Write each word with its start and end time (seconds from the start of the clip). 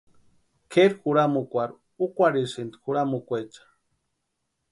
Kʼeri 0.71 0.93
juramukwarhu 1.03 1.75
úkwarhisïnti 2.05 2.75
juramukwecha. 2.83 3.63